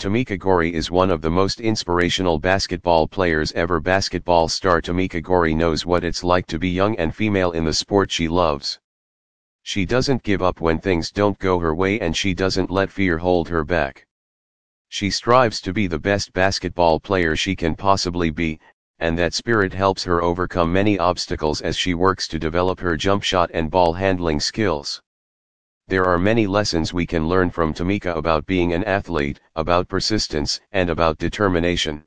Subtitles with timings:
[0.00, 3.80] Tamica Goree is one of the most inspirational basketball players ever.
[3.80, 7.74] Basketball star Tamica Goree knows what it's like to be young and female in the
[7.74, 8.78] sport she loves.
[9.62, 13.18] She doesn't give up when things don't go her way and she doesn't let fear
[13.18, 14.06] hold her back.
[14.88, 18.58] She strives to be the best basketball player she can possibly be,
[19.00, 23.22] and that spirit helps her overcome many obstacles as she works to develop her jump
[23.22, 25.02] shot and ball handling skills.
[25.90, 30.60] There are many lessons we can learn from Tamica about being an athlete, about persistence,
[30.70, 32.04] and about determination.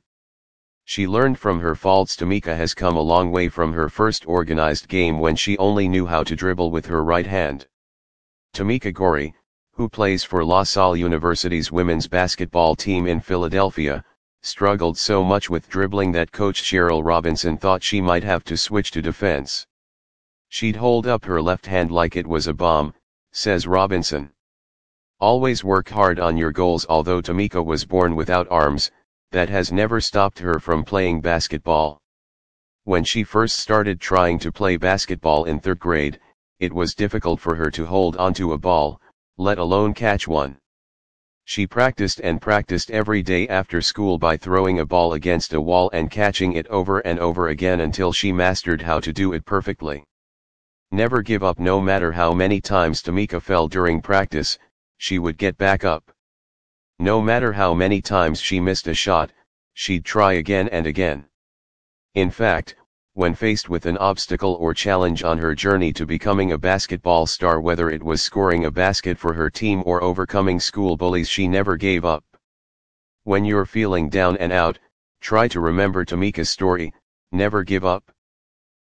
[0.86, 2.16] She learned from her faults.
[2.16, 6.06] Tamica has come a long way from her first organized game when she only knew
[6.06, 7.66] how to dribble with her right hand.
[8.54, 9.34] Tamica Goree,
[9.72, 14.02] who plays for La Salle University's women's basketball team in Philadelphia,
[14.40, 18.92] struggled so much with dribbling that coach Cheryl Robinson thought she might have to switch
[18.92, 19.66] to defense.
[20.48, 22.94] She'd hold up her left hand like it was a bomb,
[23.36, 24.30] says Robinson.
[25.18, 28.92] Always work hard on your goals although Tamica was born without arms,
[29.32, 32.00] that has never stopped her from playing basketball.
[32.84, 36.20] When she first started trying to play basketball in third grade,
[36.60, 39.00] it was difficult for her to hold onto a ball,
[39.36, 40.56] let alone catch one.
[41.44, 45.90] She practiced and practiced every day after school by throwing a ball against a wall
[45.92, 50.04] and catching it over and over again until she mastered how to do it perfectly.
[50.94, 54.56] Never give up no matter how many times Tamica fell during practice,
[54.96, 56.12] she would get back up.
[57.00, 59.32] No matter how many times she missed a shot,
[59.72, 61.24] she'd try again and again.
[62.14, 62.76] In fact,
[63.14, 67.60] when faced with an obstacle or challenge on her journey to becoming a basketball star
[67.60, 71.76] whether it was scoring a basket for her team or overcoming school bullies she never
[71.76, 72.24] gave up.
[73.24, 74.78] When you're feeling down and out,
[75.20, 76.92] try to remember Tamica's story,
[77.32, 78.13] never give up.